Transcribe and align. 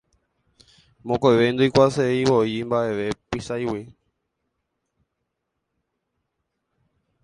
Mokõive 1.09 1.43
ndoikuaaseivoi 1.53 2.57
mba'eve 2.67 3.07
Pychãigui. 3.29 3.83